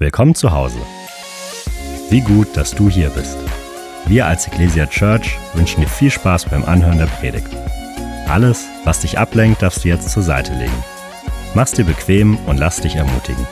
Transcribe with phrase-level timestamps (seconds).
[0.00, 0.78] Willkommen zu Hause.
[2.08, 3.36] Wie gut, dass du hier bist.
[4.06, 7.48] Wir als Ecclesia Church wünschen dir viel Spaß beim Anhören der Predigt.
[8.28, 10.84] Alles, was dich ablenkt, darfst du jetzt zur Seite legen.
[11.54, 13.44] Mach's dir bequem und lass dich ermutigen.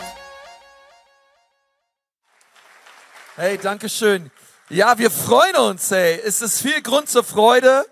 [3.35, 4.31] Hey, danke schön.
[4.69, 6.21] Ja, wir freuen uns, hey.
[6.25, 7.85] Es ist viel Grund zur Freude.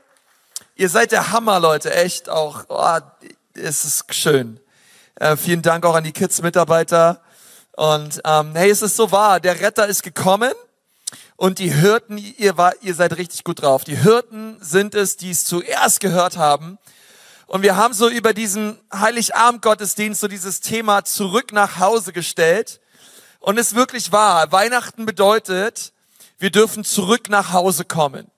[0.76, 2.66] Ihr seid der Hammer, Leute, echt auch.
[2.68, 2.98] Oh,
[3.54, 4.60] es ist schön.
[5.16, 7.20] Äh, vielen Dank auch an die Kids-Mitarbeiter.
[7.76, 10.52] Und ähm, hey, es ist so wahr, der Retter ist gekommen
[11.36, 13.82] und die Hirten, ihr, war, ihr seid richtig gut drauf.
[13.84, 16.78] Die Hirten sind es, die es zuerst gehört haben.
[17.46, 22.80] Und wir haben so über diesen Heiligabend-Gottesdienst so dieses Thema zurück nach Hause gestellt.
[23.40, 24.50] Und es ist wirklich wahr.
[24.52, 25.92] Weihnachten bedeutet,
[26.38, 28.30] wir dürfen zurück nach Hause kommen.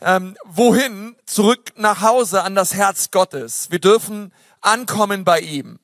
[0.00, 1.16] Ähm, wohin?
[1.24, 3.70] Zurück nach Hause an das Herz Gottes.
[3.70, 5.78] Wir dürfen ankommen bei ihm.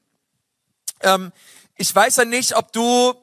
[1.00, 1.32] Ähm,
[1.80, 3.14] ich weiß ja nicht, ob du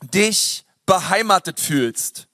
[0.00, 2.28] dich beheimatet fühlst.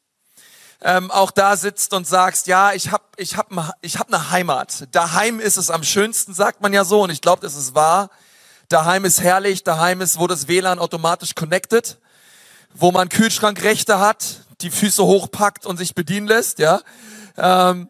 [0.82, 4.88] Ähm, auch da sitzt und sagst, ja, ich habe ich hab, ich hab eine Heimat.
[4.90, 7.00] Daheim ist es am schönsten, sagt man ja so.
[7.02, 8.10] Und ich glaube, das ist wahr.
[8.68, 9.64] Daheim ist herrlich.
[9.64, 11.98] Daheim ist, wo das WLAN automatisch connected.
[12.74, 16.82] Wo man Kühlschrankrechte hat, die Füße hochpackt und sich bedienen lässt, ja.
[17.38, 17.88] Ähm,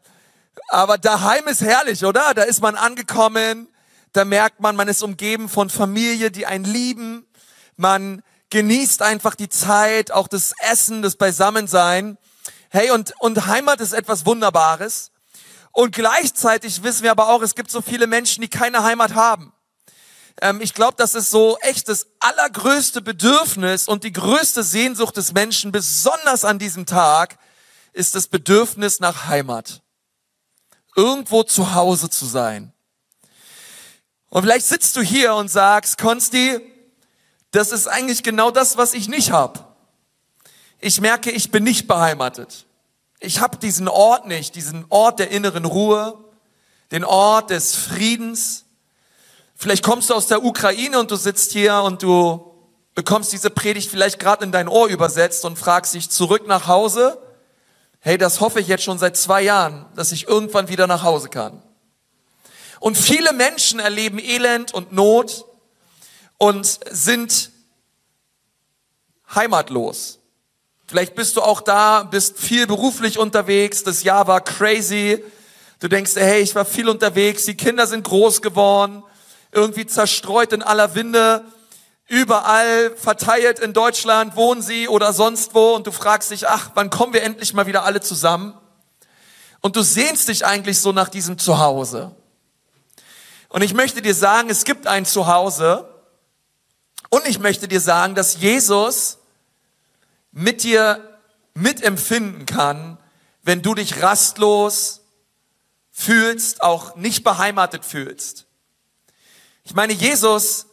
[0.68, 2.34] aber daheim ist herrlich, oder?
[2.34, 3.68] Da ist man angekommen.
[4.12, 7.26] Da merkt man, man ist umgeben von Familie, die einen lieben
[7.76, 12.18] man genießt einfach die Zeit, auch das Essen, das Beisammensein.
[12.68, 15.10] Hey, und, und Heimat ist etwas Wunderbares.
[15.72, 19.52] Und gleichzeitig wissen wir aber auch, es gibt so viele Menschen, die keine Heimat haben.
[20.40, 25.32] Ähm, ich glaube, das ist so echt das allergrößte Bedürfnis und die größte Sehnsucht des
[25.32, 27.38] Menschen, besonders an diesem Tag,
[27.92, 29.82] ist das Bedürfnis nach Heimat.
[30.94, 32.72] Irgendwo zu Hause zu sein.
[34.28, 36.71] Und vielleicht sitzt du hier und sagst, Konsti,
[37.52, 39.60] das ist eigentlich genau das, was ich nicht habe.
[40.80, 42.66] Ich merke, ich bin nicht beheimatet.
[43.20, 46.18] Ich habe diesen Ort nicht, diesen Ort der inneren Ruhe,
[46.90, 48.64] den Ort des Friedens.
[49.54, 52.52] Vielleicht kommst du aus der Ukraine und du sitzt hier und du
[52.94, 57.18] bekommst diese Predigt vielleicht gerade in dein Ohr übersetzt und fragst dich zurück nach Hause.
[58.00, 61.28] Hey, das hoffe ich jetzt schon seit zwei Jahren, dass ich irgendwann wieder nach Hause
[61.28, 61.62] kann.
[62.80, 65.44] Und viele Menschen erleben Elend und Not
[66.42, 67.52] und sind
[69.32, 70.18] heimatlos.
[70.88, 75.22] Vielleicht bist du auch da, bist viel beruflich unterwegs, das Jahr war crazy.
[75.78, 79.04] Du denkst, hey, ich war viel unterwegs, die Kinder sind groß geworden,
[79.52, 81.44] irgendwie zerstreut in aller Winde,
[82.08, 86.90] überall verteilt in Deutschland wohnen sie oder sonst wo und du fragst dich, ach, wann
[86.90, 88.54] kommen wir endlich mal wieder alle zusammen?
[89.60, 92.16] Und du sehnst dich eigentlich so nach diesem Zuhause.
[93.48, 95.88] Und ich möchte dir sagen, es gibt ein Zuhause,
[97.12, 99.18] und ich möchte dir sagen, dass Jesus
[100.30, 101.18] mit dir
[101.52, 102.96] mitempfinden kann,
[103.42, 105.02] wenn du dich rastlos
[105.90, 108.46] fühlst, auch nicht beheimatet fühlst.
[109.62, 110.68] Ich meine, Jesus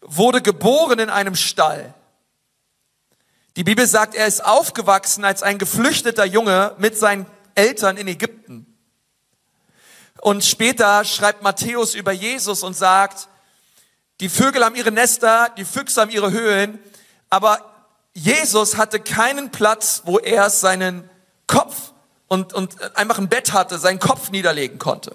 [0.00, 1.92] wurde geboren in einem Stall.
[3.56, 7.26] Die Bibel sagt, er ist aufgewachsen als ein geflüchteter Junge mit seinen
[7.56, 8.78] Eltern in Ägypten.
[10.20, 13.28] Und später schreibt Matthäus über Jesus und sagt,
[14.20, 16.78] die Vögel haben ihre Nester, die Füchse haben ihre Höhlen,
[17.30, 17.64] aber
[18.14, 21.08] Jesus hatte keinen Platz, wo er seinen
[21.46, 21.92] Kopf
[22.26, 25.14] und, und einfach ein Bett hatte, seinen Kopf niederlegen konnte.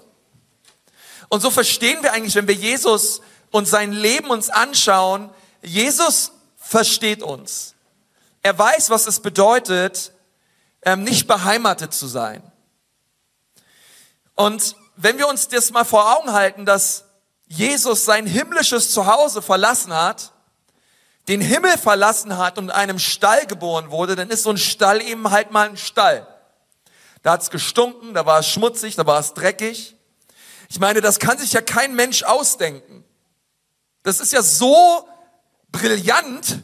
[1.28, 3.20] Und so verstehen wir eigentlich, wenn wir Jesus
[3.50, 5.30] und sein Leben uns anschauen,
[5.62, 7.74] Jesus versteht uns.
[8.42, 10.12] Er weiß, was es bedeutet,
[10.82, 12.42] ähm, nicht beheimatet zu sein.
[14.34, 17.04] Und wenn wir uns das mal vor Augen halten, dass
[17.46, 20.32] Jesus sein himmlisches Zuhause verlassen hat,
[21.28, 25.00] den Himmel verlassen hat und in einem Stall geboren wurde, dann ist so ein Stall
[25.00, 26.26] eben halt mal ein Stall.
[27.22, 29.96] Da hat's gestunken, da war es schmutzig, da war es dreckig.
[30.68, 33.04] Ich meine, das kann sich ja kein Mensch ausdenken.
[34.02, 35.08] Das ist ja so
[35.72, 36.62] brillant,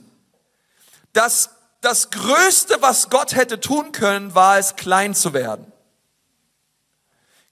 [1.15, 5.73] dass das Größte, was Gott hätte tun können, war es, klein zu werden.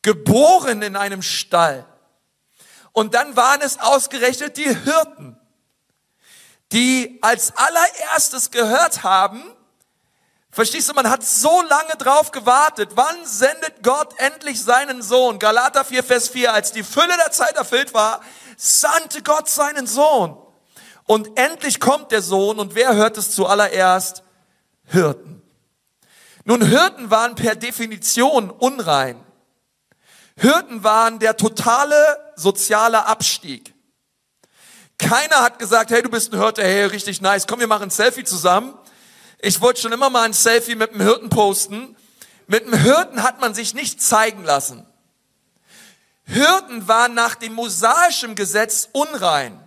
[0.02, 1.86] Geboren in einem Stall.
[2.92, 5.38] Und dann waren es ausgerechnet die Hirten,
[6.72, 9.42] die als allererstes gehört haben,
[10.50, 15.38] verstehst du, man hat so lange drauf gewartet, wann sendet Gott endlich seinen Sohn?
[15.38, 18.20] Galater 4, Vers 4, als die Fülle der Zeit erfüllt war,
[18.56, 20.36] sandte Gott seinen Sohn.
[21.06, 24.22] Und endlich kommt der Sohn und wer hört es zuallererst?
[24.84, 25.42] Hirten.
[26.44, 29.24] Nun, Hirten waren per Definition unrein.
[30.38, 33.74] Hirten waren der totale soziale Abstieg.
[34.96, 37.90] Keiner hat gesagt, hey, du bist ein Hirte, hey, richtig nice, komm, wir machen ein
[37.90, 38.74] Selfie zusammen.
[39.40, 41.96] Ich wollte schon immer mal ein Selfie mit einem Hirten posten.
[42.46, 44.86] Mit einem Hirten hat man sich nicht zeigen lassen.
[46.24, 49.60] Hirten waren nach dem mosaischen Gesetz unrein.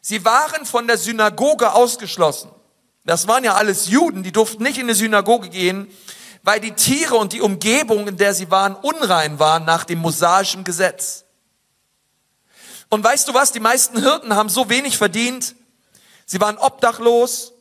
[0.00, 2.50] Sie waren von der Synagoge ausgeschlossen.
[3.04, 5.90] Das waren ja alles Juden, die durften nicht in die Synagoge gehen,
[6.44, 10.62] weil die Tiere und die Umgebung, in der sie waren, unrein waren nach dem mosaischen
[10.62, 11.24] Gesetz.
[12.90, 15.56] Und weißt du was, die meisten Hirten haben so wenig verdient,
[16.26, 17.54] sie waren obdachlos,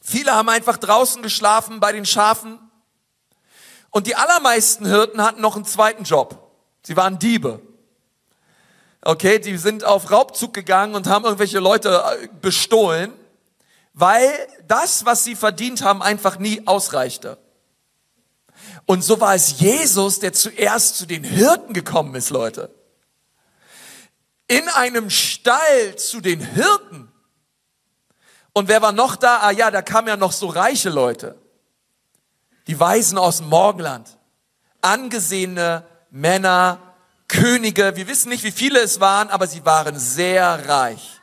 [0.00, 2.58] viele haben einfach draußen geschlafen bei den Schafen
[3.90, 6.50] und die allermeisten Hirten hatten noch einen zweiten Job.
[6.82, 7.60] Sie waren Diebe.
[9.02, 13.12] Okay, die sind auf Raubzug gegangen und haben irgendwelche Leute äh, bestohlen,
[13.92, 14.32] weil
[14.66, 17.36] das, was sie verdient haben, einfach nie ausreichte.
[18.86, 22.74] Und so war es Jesus, der zuerst zu den Hirten gekommen ist, Leute.
[24.48, 27.10] In einem Stall zu den Hirten.
[28.52, 29.38] Und wer war noch da?
[29.38, 31.40] Ah ja, da kamen ja noch so reiche Leute.
[32.66, 34.18] Die Weisen aus dem Morgenland.
[34.82, 36.78] Angesehene Männer,
[37.28, 37.96] Könige.
[37.96, 41.20] Wir wissen nicht, wie viele es waren, aber sie waren sehr reich.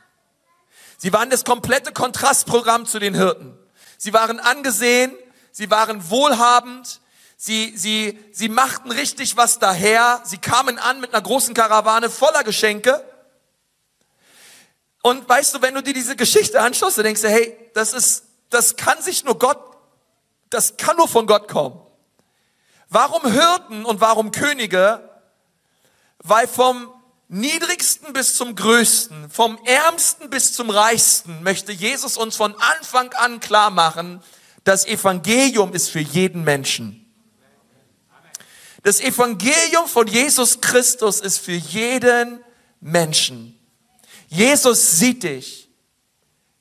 [0.98, 3.56] Sie waren das komplette Kontrastprogramm zu den Hirten.
[3.96, 5.12] Sie waren angesehen,
[5.52, 7.00] sie waren wohlhabend,
[7.42, 10.20] Sie, sie, sie machten richtig was daher.
[10.26, 13.02] Sie kamen an mit einer großen Karawane voller Geschenke.
[15.00, 18.24] Und weißt du, wenn du dir diese Geschichte anschaust, dann denkst du, hey, das ist,
[18.50, 19.58] das kann sich nur Gott,
[20.50, 21.80] das kann nur von Gott kommen.
[22.90, 25.08] Warum Hirten und warum Könige?
[26.18, 26.92] Weil vom
[27.28, 33.40] niedrigsten bis zum größten, vom ärmsten bis zum reichsten möchte Jesus uns von Anfang an
[33.40, 34.22] klar machen,
[34.64, 36.99] das Evangelium ist für jeden Menschen.
[38.82, 42.42] Das Evangelium von Jesus Christus ist für jeden
[42.80, 43.58] Menschen.
[44.28, 45.68] Jesus sieht dich,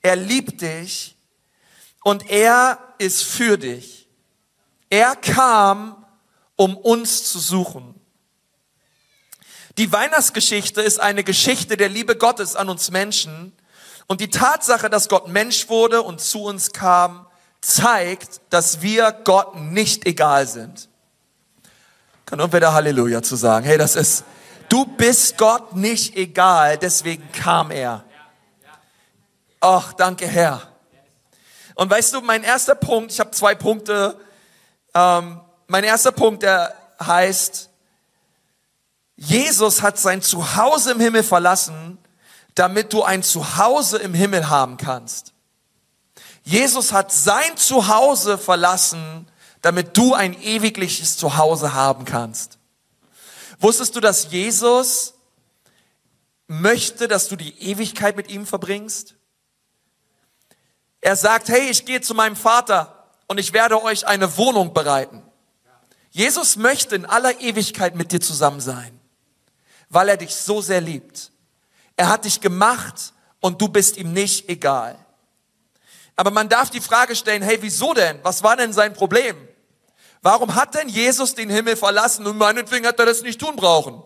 [0.02, 1.16] er liebt dich
[2.04, 4.08] und er ist für dich.
[4.90, 6.06] Er kam,
[6.56, 7.96] um uns zu suchen.
[9.78, 13.54] Die Weihnachtsgeschichte ist eine Geschichte der Liebe Gottes an uns Menschen
[14.08, 17.28] und die Tatsache, dass Gott Mensch wurde und zu uns kam,
[17.62, 20.89] zeigt, dass wir Gott nicht egal sind.
[22.30, 23.66] Kann irgendwer da Halleluja zu sagen?
[23.66, 24.24] Hey, das ist,
[24.70, 28.04] du bist Gott nicht egal, deswegen kam er.
[29.60, 30.62] Ach, danke Herr.
[31.74, 34.16] Und weißt du, mein erster Punkt, ich habe zwei Punkte.
[34.94, 37.72] Ähm, mein erster Punkt, der heißt,
[39.16, 41.98] Jesus hat sein Zuhause im Himmel verlassen,
[42.54, 45.34] damit du ein Zuhause im Himmel haben kannst.
[46.44, 49.28] Jesus hat sein Zuhause verlassen,
[49.62, 52.58] damit du ein ewigliches Zuhause haben kannst.
[53.60, 55.16] Wusstest du, dass Jesus
[56.48, 59.16] möchte, dass du die Ewigkeit mit ihm verbringst?
[61.02, 65.24] Er sagt, hey, ich gehe zu meinem Vater und ich werde euch eine Wohnung bereiten.
[66.10, 69.00] Jesus möchte in aller Ewigkeit mit dir zusammen sein,
[69.90, 71.32] weil er dich so sehr liebt.
[71.96, 74.98] Er hat dich gemacht und du bist ihm nicht egal.
[76.16, 78.20] Aber man darf die Frage stellen, hey, wieso denn?
[78.24, 79.49] Was war denn sein Problem?
[80.22, 84.04] Warum hat denn Jesus den Himmel verlassen und meinetwegen hat er das nicht tun brauchen?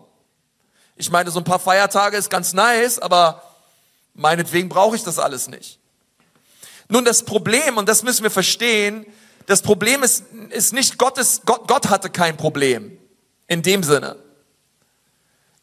[0.96, 3.42] Ich meine, so ein paar Feiertage ist ganz nice, aber
[4.14, 5.80] meinetwegen brauche ich das alles nicht.
[6.88, 9.04] Nun, das Problem, und das müssen wir verstehen,
[9.46, 12.98] das Problem ist, ist nicht Gottes, Gott, Gott hatte kein Problem.
[13.46, 14.16] In dem Sinne.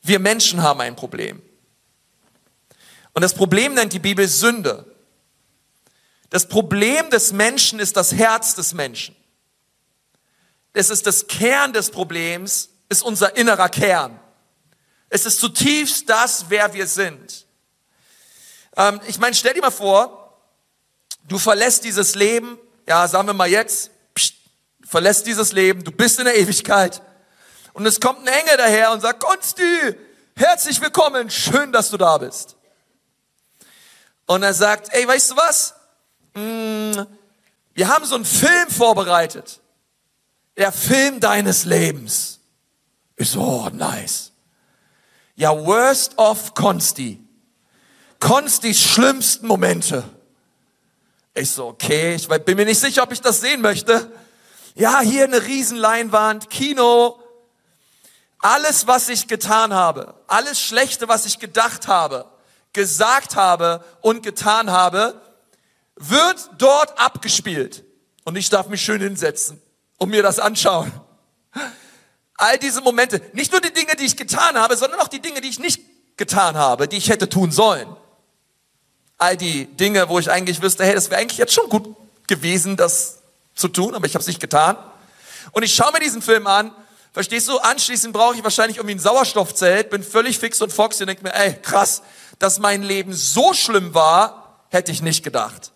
[0.03, 1.41] Wir Menschen haben ein Problem.
[3.13, 4.85] Und das Problem nennt die Bibel Sünde.
[6.29, 9.15] Das Problem des Menschen ist das Herz des Menschen
[10.73, 14.19] es ist das Kern des Problems, ist unser innerer Kern.
[15.09, 17.45] Es ist zutiefst das, wer wir sind.
[18.77, 20.39] Ähm, ich meine, stell dir mal vor,
[21.27, 24.35] du verlässt dieses Leben, ja, sagen wir mal jetzt, pst,
[24.85, 27.01] verlässt dieses Leben, du bist in der Ewigkeit
[27.73, 29.95] und es kommt ein Engel daher und sagt, Konsti,
[30.35, 32.55] herzlich willkommen, schön, dass du da bist.
[34.25, 35.75] Und er sagt, ey, weißt du was?
[36.35, 37.05] Hm,
[37.73, 39.60] wir haben so einen Film vorbereitet
[40.57, 42.39] der Film deines Lebens.
[43.15, 44.31] Ich so, oh, nice.
[45.35, 47.19] Ja, worst of Consti.
[48.19, 50.03] Constis schlimmsten Momente.
[51.33, 54.11] Ich so, okay, ich bin mir nicht sicher, ob ich das sehen möchte.
[54.75, 57.19] Ja, hier eine Riesenleinwand, Kino.
[58.39, 62.25] Alles, was ich getan habe, alles Schlechte, was ich gedacht habe,
[62.73, 65.21] gesagt habe und getan habe,
[65.95, 67.83] wird dort abgespielt.
[68.23, 69.61] Und ich darf mich schön hinsetzen
[70.01, 70.91] und mir das anschauen.
[72.33, 75.41] All diese Momente, nicht nur die Dinge, die ich getan habe, sondern auch die Dinge,
[75.41, 75.79] die ich nicht
[76.17, 77.87] getan habe, die ich hätte tun sollen.
[79.19, 82.77] all die Dinge, wo ich eigentlich wüsste, hey, das wäre eigentlich jetzt schon gut gewesen,
[82.77, 83.19] das
[83.53, 84.75] zu tun, aber ich habe es nicht getan.
[85.51, 86.73] Und ich schaue mir diesen Film an,
[87.13, 87.59] verstehst du?
[87.59, 91.35] Anschließend brauche ich wahrscheinlich irgendwie ein Sauerstoffzelt, bin völlig fix und foxy und denke mir,
[91.35, 92.01] ey, krass,
[92.39, 95.71] dass mein Leben so schlimm war, hätte ich nicht gedacht.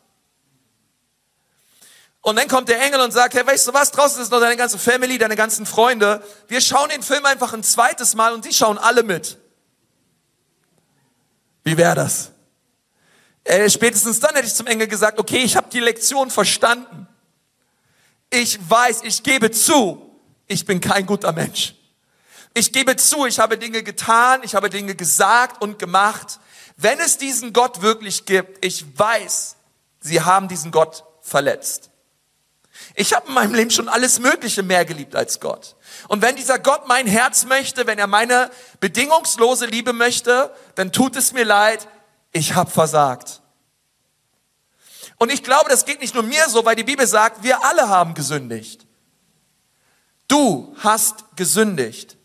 [2.25, 4.58] Und dann kommt der Engel und sagt, hey, weißt du was, draußen ist noch deine
[4.58, 6.24] ganze Family, deine ganzen Freunde.
[6.48, 9.38] Wir schauen den Film einfach ein zweites Mal und die schauen alle mit.
[11.63, 12.32] Wie wäre das?
[13.44, 17.08] Äh, spätestens dann hätte ich zum Engel gesagt, okay, ich habe die Lektion verstanden.
[18.32, 21.75] Ich weiß, ich gebe zu, ich bin kein guter Mensch.
[22.55, 26.39] Ich gebe zu, ich habe Dinge getan, ich habe Dinge gesagt und gemacht.
[26.75, 29.58] Wenn es diesen Gott wirklich gibt, ich weiß,
[30.00, 31.91] sie haben diesen Gott verletzt.
[32.94, 35.75] Ich habe in meinem Leben schon alles Mögliche mehr geliebt als Gott.
[36.08, 41.15] Und wenn dieser Gott mein Herz möchte, wenn er meine bedingungslose Liebe möchte, dann tut
[41.15, 41.88] es mir leid,
[42.32, 43.42] ich habe versagt.
[45.18, 47.89] Und ich glaube, das geht nicht nur mir so, weil die Bibel sagt, wir alle
[47.89, 48.86] haben gesündigt.
[50.27, 52.18] Du hast gesündigt.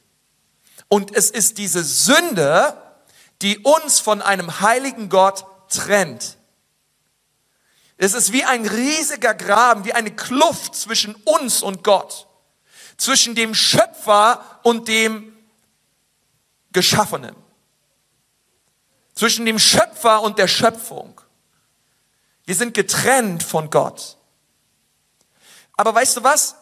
[0.89, 2.77] Und es ist diese Sünde,
[3.43, 6.37] die uns von einem heiligen Gott trennt.
[8.03, 12.27] Es ist wie ein riesiger Graben, wie eine Kluft zwischen uns und Gott,
[12.97, 15.37] zwischen dem Schöpfer und dem
[16.73, 17.37] Geschaffenen,
[19.15, 21.21] zwischen dem Schöpfer und der Schöpfung.
[22.47, 24.17] Wir sind getrennt von Gott.
[25.77, 26.57] Aber weißt du was?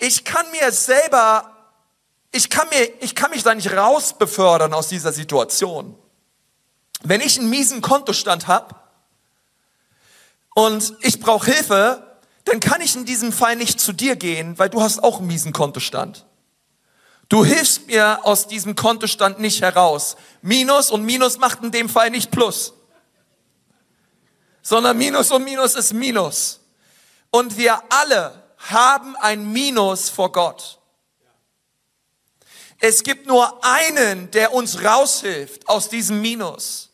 [0.00, 1.56] Ich kann mir selber,
[2.32, 5.96] ich kann mir, ich kann mich da nicht rausbefördern aus dieser Situation.
[7.04, 8.81] Wenn ich einen miesen Kontostand habe,
[10.54, 14.68] und ich brauche Hilfe, dann kann ich in diesem Fall nicht zu dir gehen, weil
[14.68, 16.26] du hast auch einen miesen Kontostand.
[17.28, 20.16] Du hilfst mir aus diesem Kontostand nicht heraus.
[20.42, 22.74] Minus und Minus macht in dem Fall nicht Plus,
[24.60, 26.60] sondern Minus und Minus ist Minus.
[27.30, 30.78] Und wir alle haben ein Minus vor Gott.
[32.78, 36.90] Es gibt nur einen, der uns raushilft aus diesem Minus.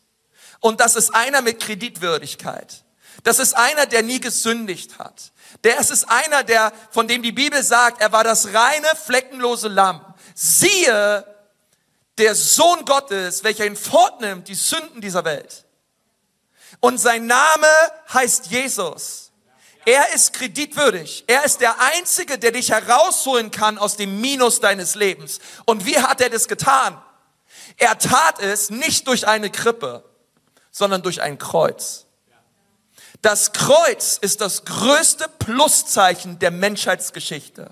[0.59, 2.83] Und das ist einer mit Kreditwürdigkeit.
[3.23, 5.31] Das ist einer, der nie gesündigt hat.
[5.63, 10.01] Der ist einer, der, von dem die Bibel sagt, er war das reine, fleckenlose Lamm.
[10.35, 11.25] Siehe,
[12.17, 15.65] der Sohn Gottes, welcher ihn fortnimmt, die Sünden dieser Welt.
[16.79, 17.67] Und sein Name
[18.13, 19.31] heißt Jesus.
[19.85, 21.23] Er ist kreditwürdig.
[21.27, 25.39] Er ist der Einzige, der dich herausholen kann aus dem Minus deines Lebens.
[25.65, 27.01] Und wie hat er das getan?
[27.77, 30.03] Er tat es nicht durch eine Krippe,
[30.71, 32.05] sondern durch ein Kreuz.
[33.21, 37.71] Das Kreuz ist das größte Pluszeichen der Menschheitsgeschichte.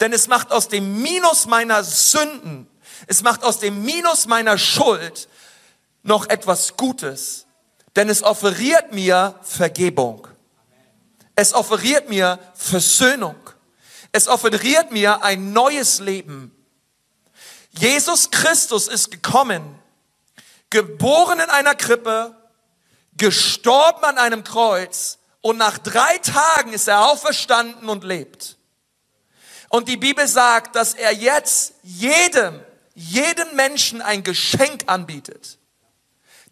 [0.00, 2.68] Denn es macht aus dem Minus meiner Sünden,
[3.06, 5.28] es macht aus dem Minus meiner Schuld
[6.02, 7.46] noch etwas Gutes.
[7.96, 10.26] Denn es offeriert mir Vergebung.
[11.34, 13.36] Es offeriert mir Versöhnung.
[14.12, 16.54] Es offeriert mir ein neues Leben.
[17.70, 19.78] Jesus Christus ist gekommen,
[20.70, 22.36] geboren in einer Krippe,
[23.16, 28.56] gestorben an einem Kreuz und nach drei Tagen ist er auferstanden und lebt.
[29.68, 32.60] Und die Bibel sagt, dass er jetzt jedem,
[32.94, 35.58] jedem Menschen ein Geschenk anbietet.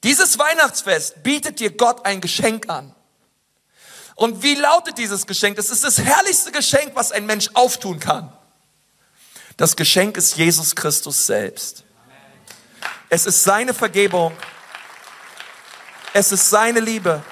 [0.03, 2.95] Dieses Weihnachtsfest bietet dir Gott ein Geschenk an.
[4.15, 5.57] Und wie lautet dieses Geschenk?
[5.57, 8.33] Das ist das herrlichste Geschenk, was ein Mensch auftun kann.
[9.57, 11.85] Das Geschenk ist Jesus Christus selbst.
[13.11, 14.35] Es ist seine Vergebung.
[16.13, 17.23] Es ist seine Liebe.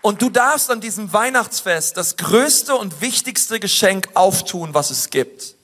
[0.00, 5.56] Und du darfst an diesem Weihnachtsfest das größte und wichtigste Geschenk auftun, was es gibt.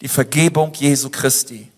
[0.00, 1.70] Die Vergebung Jesu Christi.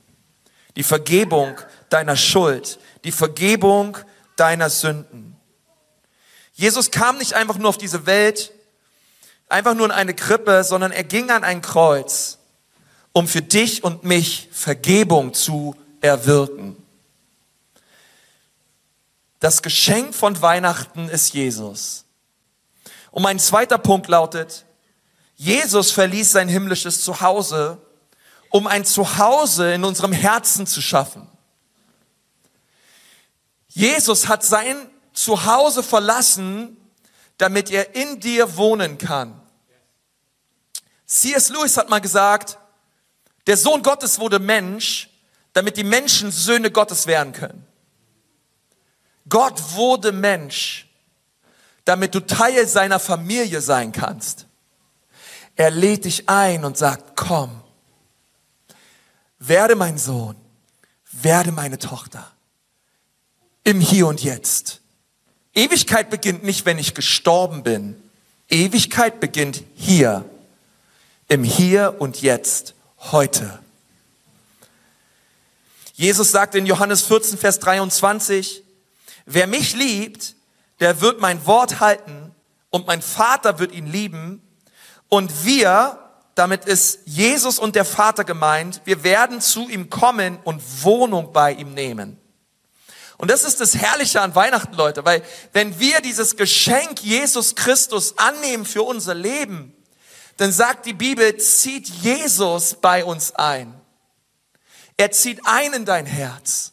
[0.77, 1.57] Die Vergebung
[1.91, 2.79] deiner Schuld.
[3.05, 3.99] Die Vergebung
[4.37, 5.37] deiner Sünden.
[6.55, 8.53] Jesus kam nicht einfach nur auf diese Welt,
[9.49, 12.39] einfach nur in eine Krippe, sondern er ging an ein Kreuz,
[13.13, 16.77] um für dich und mich Vergebung zu erwirken.
[19.41, 22.05] Das Geschenk von Weihnachten ist Jesus.
[23.11, 24.65] Und mein zweiter Punkt lautet,
[25.37, 27.81] Jesus verließ sein himmlisches Zuhause,
[28.51, 31.29] um ein Zuhause in unserem Herzen zu schaffen.
[33.69, 36.77] Jesus hat sein Zuhause verlassen,
[37.37, 39.41] damit er in dir wohnen kann.
[41.07, 41.51] C.S.
[41.51, 42.59] Lewis hat mal gesagt,
[43.47, 45.09] der Sohn Gottes wurde Mensch,
[45.53, 47.68] damit die Menschen Söhne Gottes werden können.
[49.29, 50.89] Gott wurde Mensch,
[51.85, 54.47] damit du Teil seiner Familie sein kannst.
[55.57, 57.63] Er lädt dich ein und sagt, komm,
[59.39, 60.37] werde mein Sohn,
[61.11, 62.31] werde meine Tochter.
[63.65, 64.81] im Hier und Jetzt.
[65.55, 68.03] Ewigkeit beginnt nicht, wenn ich gestorben bin.
[68.49, 70.25] Ewigkeit beginnt hier,
[71.29, 72.75] im Hier und Jetzt,
[73.13, 73.59] heute.
[75.93, 78.63] Jesus sagt in Johannes 14, Vers 23,
[79.29, 80.35] wer mich liebt,
[80.81, 82.35] der wird mein Wort halten
[82.71, 84.43] und mein Vater wird ihn lieben
[85.09, 85.99] und wir,
[86.35, 91.53] damit ist Jesus und der Vater gemeint, wir werden zu ihm kommen und Wohnung bei
[91.53, 92.19] ihm nehmen.
[93.17, 98.17] Und das ist das Herrliche an Weihnachten, Leute, weil wenn wir dieses Geschenk Jesus Christus
[98.17, 99.75] annehmen für unser Leben,
[100.37, 103.75] dann sagt die Bibel, zieht Jesus bei uns ein.
[104.97, 106.73] Er zieht ein in dein Herz.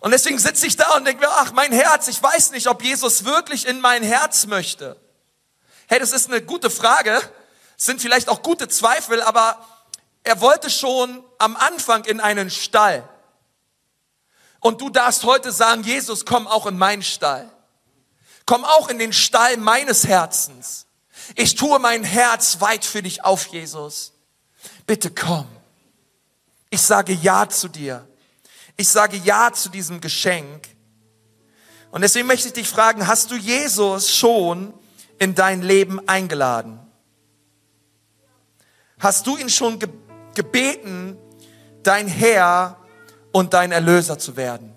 [0.00, 2.82] Und deswegen sitze ich da und denke mir, ach, mein Herz, ich weiß nicht, ob
[2.82, 5.00] Jesus wirklich in mein Herz möchte.
[5.86, 7.20] Hey, das ist eine gute Frage,
[7.76, 9.64] sind vielleicht auch gute Zweifel, aber
[10.22, 13.08] er wollte schon am Anfang in einen Stall.
[14.60, 17.48] Und du darfst heute sagen, Jesus, komm auch in meinen Stall.
[18.46, 20.86] Komm auch in den Stall meines Herzens.
[21.34, 24.12] Ich tue mein Herz weit für dich auf, Jesus.
[24.86, 25.46] Bitte komm.
[26.70, 28.06] Ich sage Ja zu dir.
[28.76, 30.68] Ich sage Ja zu diesem Geschenk.
[31.90, 34.74] Und deswegen möchte ich dich fragen, hast du Jesus schon
[35.18, 36.78] in dein Leben eingeladen?
[38.98, 39.78] Hast du ihn schon
[40.34, 41.16] gebeten,
[41.82, 42.76] dein Herr
[43.32, 44.74] und dein Erlöser zu werden?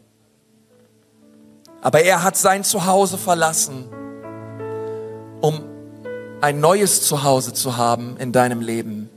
[1.81, 3.89] Aber er hat sein Zuhause verlassen,
[5.41, 5.63] um
[6.41, 9.09] ein neues Zuhause zu haben in deinem Leben.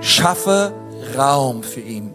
[0.00, 0.72] Schaffe
[1.16, 2.14] Raum für ihn.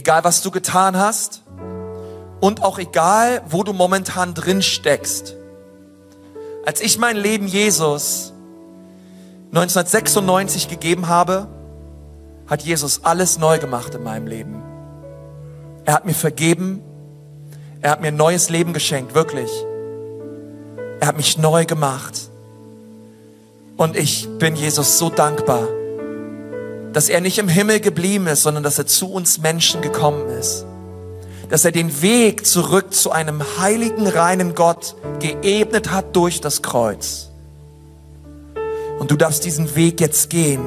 [0.00, 1.42] Egal was du getan hast
[2.40, 5.36] und auch egal, wo du momentan drin steckst.
[6.64, 8.32] Als ich mein Leben Jesus
[9.48, 11.48] 1996 gegeben habe,
[12.46, 14.62] hat Jesus alles neu gemacht in meinem Leben.
[15.84, 16.80] Er hat mir vergeben.
[17.82, 19.50] Er hat mir ein neues Leben geschenkt, wirklich.
[21.00, 22.30] Er hat mich neu gemacht.
[23.76, 25.68] Und ich bin Jesus so dankbar,
[26.92, 30.64] dass er nicht im Himmel geblieben ist, sondern dass er zu uns Menschen gekommen ist.
[31.48, 37.30] Dass er den Weg zurück zu einem heiligen, reinen Gott geebnet hat durch das Kreuz.
[38.98, 40.60] Und du darfst diesen Weg jetzt gehen,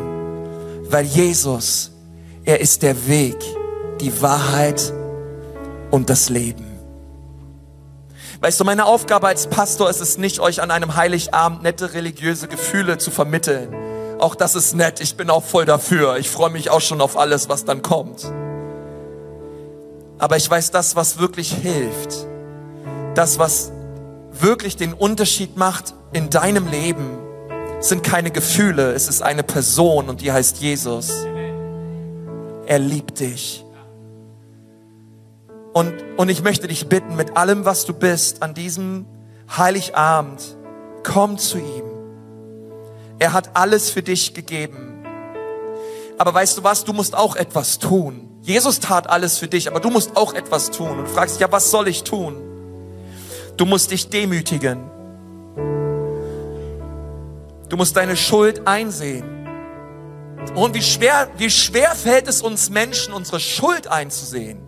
[0.89, 1.91] weil Jesus,
[2.45, 3.37] er ist der Weg,
[4.01, 4.93] die Wahrheit
[5.91, 6.65] und das Leben.
[8.41, 12.47] Weißt du, meine Aufgabe als Pastor ist es nicht, euch an einem Heiligabend nette religiöse
[12.47, 13.73] Gefühle zu vermitteln.
[14.23, 16.15] Auch das ist nett, ich bin auch voll dafür.
[16.15, 18.23] Ich freue mich auch schon auf alles, was dann kommt.
[20.17, 22.25] Aber ich weiß, das, was wirklich hilft,
[23.15, 23.73] das, was
[24.31, 27.17] wirklich den Unterschied macht in deinem Leben,
[27.81, 31.11] sind keine Gefühle, es ist eine Person und die heißt Jesus.
[32.65, 33.65] Er liebt dich.
[35.73, 39.05] Und, und ich möchte dich bitten, mit allem, was du bist, an diesem
[39.57, 40.55] Heiligabend,
[41.03, 41.92] komm zu ihm.
[43.23, 45.01] Er hat alles für dich gegeben.
[46.17, 48.29] Aber weißt du was, du musst auch etwas tun.
[48.41, 50.89] Jesus tat alles für dich, aber du musst auch etwas tun.
[50.89, 52.35] Und du fragst, ja, was soll ich tun?
[53.55, 54.91] Du musst dich demütigen.
[57.69, 59.47] Du musst deine Schuld einsehen.
[60.53, 64.59] Und wie schwer, wie schwer fällt es uns Menschen, unsere Schuld einzusehen?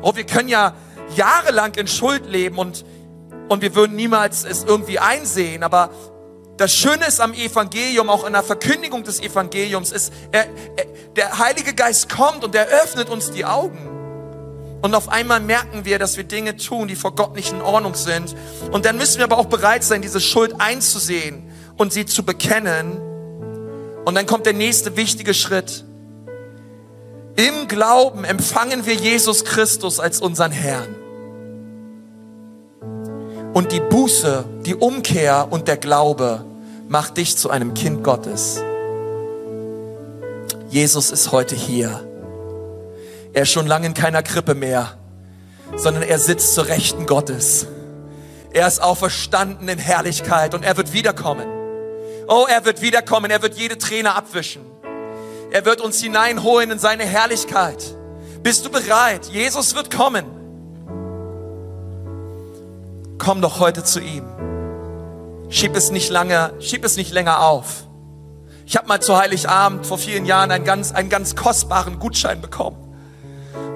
[0.00, 0.76] Oh, wir können ja
[1.16, 2.84] jahrelang in Schuld leben und,
[3.48, 5.64] und wir würden niemals es irgendwie einsehen.
[5.64, 5.90] Aber
[6.58, 11.38] das Schöne ist am Evangelium, auch in der Verkündigung des Evangeliums, ist, er, er, der
[11.38, 13.78] Heilige Geist kommt und er öffnet uns die Augen.
[14.82, 17.94] Und auf einmal merken wir, dass wir Dinge tun, die vor Gott nicht in Ordnung
[17.94, 18.34] sind.
[18.72, 22.98] Und dann müssen wir aber auch bereit sein, diese Schuld einzusehen und sie zu bekennen.
[24.04, 25.84] Und dann kommt der nächste wichtige Schritt.
[27.36, 30.97] Im Glauben empfangen wir Jesus Christus als unseren Herrn.
[33.58, 36.44] Und die Buße, die Umkehr und der Glaube
[36.86, 38.62] macht dich zu einem Kind Gottes.
[40.70, 42.06] Jesus ist heute hier.
[43.32, 44.96] Er ist schon lange in keiner Krippe mehr,
[45.74, 47.66] sondern er sitzt zur Rechten Gottes.
[48.52, 51.48] Er ist auferstanden in Herrlichkeit und er wird wiederkommen.
[52.28, 53.28] Oh, er wird wiederkommen.
[53.28, 54.62] Er wird jede Träne abwischen.
[55.50, 57.82] Er wird uns hineinholen in seine Herrlichkeit.
[58.40, 59.26] Bist du bereit?
[59.32, 60.37] Jesus wird kommen.
[63.18, 64.24] Komm doch heute zu ihm.
[65.50, 67.84] Schieb es nicht lange, schieb es nicht länger auf.
[68.66, 72.76] Ich habe mal zu Heiligabend vor vielen Jahren einen ganz, einen ganz kostbaren Gutschein bekommen.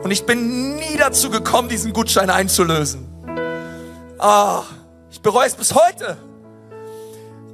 [0.02, 3.09] Und ich bin nie dazu gekommen, diesen Gutschein einzulösen.
[4.18, 4.62] Ah,
[5.11, 6.18] ich bereue es bis heute.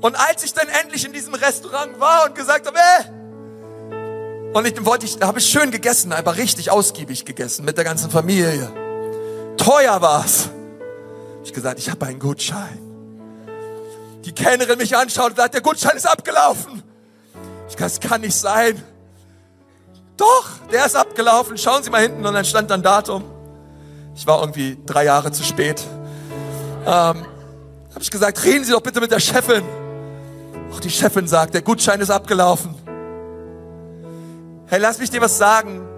[0.01, 4.85] Und als ich dann endlich in diesem Restaurant war und gesagt habe, ey, Und ich
[4.85, 8.73] wollte, ich habe ich schön gegessen, aber richtig ausgiebig gegessen mit der ganzen Familie.
[9.57, 10.51] Teuer war's.
[11.49, 12.79] Ich gesagt, ich habe einen Gutschein.
[14.27, 16.83] Die Kellnerin mich anschaut und sagt, der Gutschein ist abgelaufen.
[17.71, 18.83] Ich gesagt, das kann nicht sein.
[20.19, 21.57] Doch, der ist abgelaufen.
[21.57, 23.25] Schauen Sie mal hinten und dann stand dann Datum.
[24.15, 25.83] Ich war irgendwie drei Jahre zu spät.
[26.83, 27.23] Ähm, habe
[28.03, 29.65] ich gesagt, reden Sie doch bitte mit der Chefin.
[30.71, 32.75] Auch die Chefin sagt, der Gutschein ist abgelaufen.
[34.67, 35.89] Hey, lass mich dir was sagen.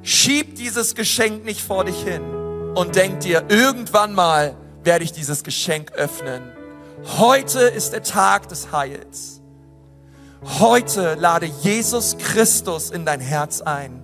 [0.00, 2.22] Schieb dieses Geschenk nicht vor dich hin
[2.74, 6.42] und denk dir, irgendwann mal werde ich dieses Geschenk öffnen.
[7.18, 9.40] Heute ist der Tag des Heils.
[10.58, 14.02] Heute lade Jesus Christus in dein Herz ein.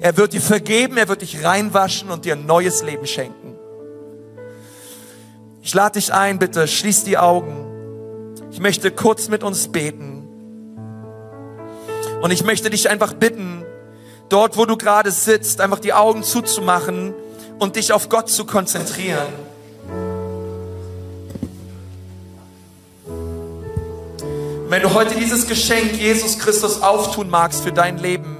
[0.00, 3.54] Er wird dir vergeben, er wird dich reinwaschen und dir ein neues Leben schenken.
[5.62, 8.34] Ich lade dich ein, bitte, schließ die Augen.
[8.50, 10.28] Ich möchte kurz mit uns beten.
[12.22, 13.64] Und ich möchte dich einfach bitten,
[14.28, 17.14] dort, wo du gerade sitzt, einfach die Augen zuzumachen
[17.58, 19.45] und dich auf Gott zu konzentrieren.
[24.68, 28.36] Wenn du heute dieses Geschenk Jesus Christus auftun magst für dein Leben,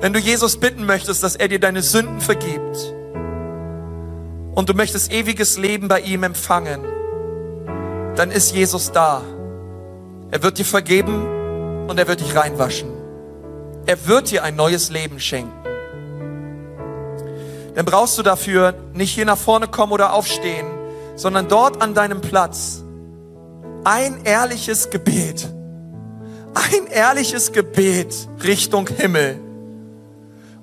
[0.00, 2.94] wenn du Jesus bitten möchtest, dass er dir deine Sünden vergibt
[4.54, 6.84] und du möchtest ewiges Leben bei ihm empfangen,
[8.14, 9.22] dann ist Jesus da.
[10.30, 12.88] Er wird dir vergeben und er wird dich reinwaschen.
[13.86, 15.50] Er wird dir ein neues Leben schenken.
[17.74, 20.66] Dann brauchst du dafür nicht hier nach vorne kommen oder aufstehen,
[21.16, 22.84] sondern dort an deinem Platz
[23.84, 25.48] ein ehrliches Gebet,
[26.54, 29.38] ein ehrliches Gebet Richtung Himmel.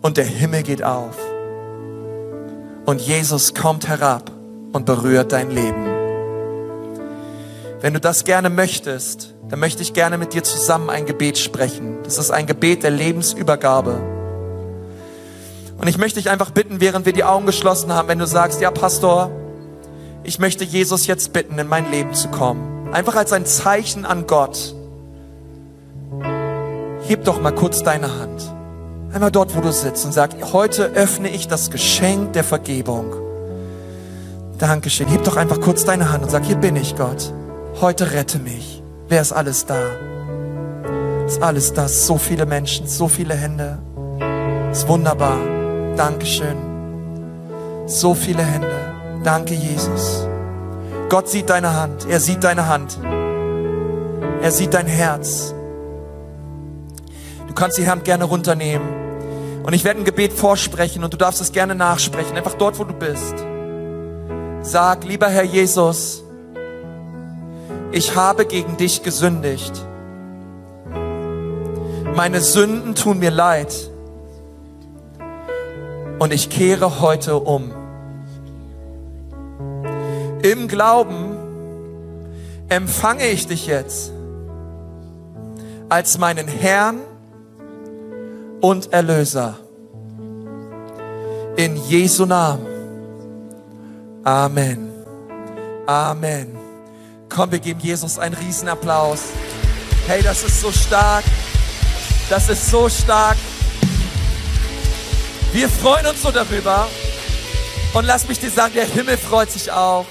[0.01, 1.17] Und der Himmel geht auf.
[2.85, 4.31] Und Jesus kommt herab
[4.71, 5.85] und berührt dein Leben.
[7.81, 11.97] Wenn du das gerne möchtest, dann möchte ich gerne mit dir zusammen ein Gebet sprechen.
[12.03, 14.01] Das ist ein Gebet der Lebensübergabe.
[15.77, 18.61] Und ich möchte dich einfach bitten, während wir die Augen geschlossen haben, wenn du sagst,
[18.61, 19.31] ja Pastor,
[20.23, 24.25] ich möchte Jesus jetzt bitten, in mein Leben zu kommen Einfach als ein Zeichen an
[24.25, 24.75] Gott.
[27.07, 28.53] Heb doch mal kurz deine Hand.
[29.13, 33.13] Einmal dort, wo du sitzt und sag, heute öffne ich das Geschenk der Vergebung.
[34.57, 35.07] Dankeschön.
[35.07, 37.33] Heb doch einfach kurz deine Hand und sag, hier bin ich, Gott.
[37.79, 38.83] Heute rette mich.
[39.07, 39.79] Wer ist alles da?
[41.25, 41.87] Ist alles da?
[41.87, 43.79] So viele Menschen, so viele Hände.
[44.71, 45.37] Ist wunderbar.
[45.95, 46.57] Dankeschön.
[47.85, 48.75] So viele Hände.
[49.23, 50.27] Danke, Jesus.
[51.09, 52.05] Gott sieht deine Hand.
[52.07, 52.99] Er sieht deine Hand.
[54.41, 55.55] Er sieht dein Herz.
[57.47, 58.87] Du kannst die Hand gerne runternehmen.
[59.63, 62.37] Und ich werde ein Gebet vorsprechen und du darfst es gerne nachsprechen.
[62.37, 63.33] Einfach dort, wo du bist.
[64.61, 66.23] Sag, lieber Herr Jesus,
[67.91, 69.73] ich habe gegen dich gesündigt.
[72.15, 73.73] Meine Sünden tun mir leid.
[76.19, 77.78] Und ich kehre heute um.
[80.41, 81.37] Im Glauben
[82.69, 84.13] empfange ich dich jetzt
[85.89, 87.01] als meinen Herrn
[88.61, 89.57] und Erlöser.
[91.57, 92.65] In Jesu Namen.
[94.23, 94.91] Amen.
[95.85, 96.57] Amen.
[97.27, 99.19] Komm, wir geben Jesus einen Riesenapplaus.
[100.07, 101.25] Hey, das ist so stark.
[102.29, 103.37] Das ist so stark.
[105.51, 106.87] Wir freuen uns so darüber.
[107.93, 110.05] Und lass mich dir sagen, der Himmel freut sich auch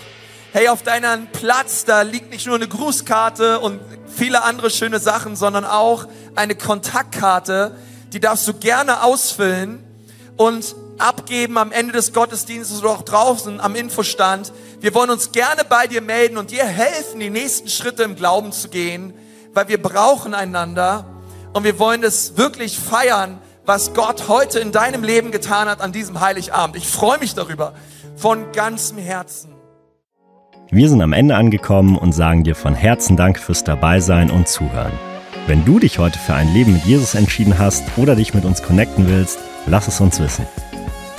[0.59, 5.37] hey, auf deinem Platz, da liegt nicht nur eine Grußkarte und viele andere schöne Sachen,
[5.37, 7.77] sondern auch eine Kontaktkarte,
[8.13, 9.85] die darfst du gerne ausfüllen
[10.37, 14.53] und abgeben am Ende des Gottesdienstes oder auch draußen am Infostand.
[14.81, 18.51] Wir wollen uns gerne bei dir melden und dir helfen, die nächsten Schritte im Glauben
[18.51, 19.15] zu gehen,
[19.55, 21.05] weil wir brauchen einander
[21.53, 25.93] und wir wollen es wirklich feiern, was Gott heute in deinem Leben getan hat an
[25.93, 26.75] diesem Heiligabend.
[26.75, 27.75] Ich freue mich darüber
[28.17, 29.58] von ganzem Herzen.
[30.71, 34.93] Wir sind am Ende angekommen und sagen dir von Herzen Dank fürs Dabeisein und Zuhören.
[35.47, 38.63] Wenn du dich heute für ein Leben mit Jesus entschieden hast oder dich mit uns
[38.63, 40.45] connecten willst, lass es uns wissen.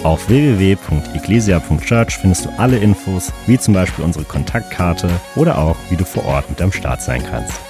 [0.04, 6.06] Auf www.ecclesia.church findest du alle Infos, wie zum Beispiel unsere Kontaktkarte oder auch, wie du
[6.06, 7.69] vor Ort mit am Start sein kannst.